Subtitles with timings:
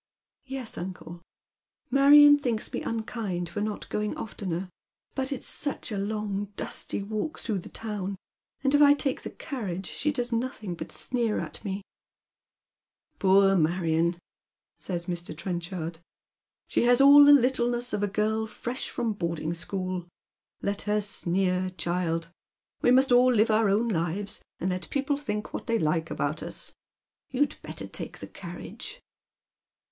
[0.57, 1.21] "Yes, uncle.
[1.91, 4.67] Marion thinks me unkind for not going oftener.
[5.13, 8.15] But it's such a long dusty walk through the town,
[8.63, 11.83] and if I take tlie carriage she docs nothing but sneer at me.""
[13.19, 14.17] Poor Marion,"
[14.79, 15.35] says Mr.
[15.35, 15.99] Trenrh r.rd."
[16.67, 18.43] She has all the littleness 128 Dead Men's Shoi4.
[18.43, 20.07] of a ^rl fresh from boarding school.
[20.63, 22.29] liet lier sneer, child.
[22.83, 26.41] \Vq must all live our own lives, and let people think what they like about
[26.41, 26.73] us.
[27.29, 28.99] You'd better take the carriage."